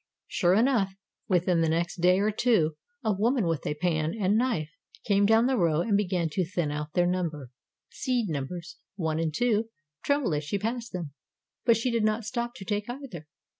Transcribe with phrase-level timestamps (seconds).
[0.27, 0.95] Sure enough,
[1.27, 4.71] within the next day or two a woman with a pan and knife
[5.05, 7.51] came down the row and began to thin out their number.
[7.91, 9.69] Seed numbers One and Two
[10.03, 11.11] trembled as she passed them,
[11.65, 13.27] but she did not stop to take either.